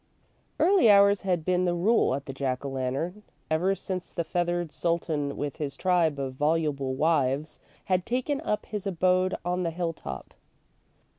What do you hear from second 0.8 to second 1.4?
hours